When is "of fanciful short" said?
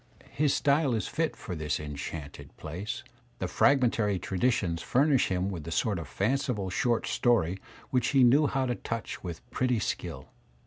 5.99-7.05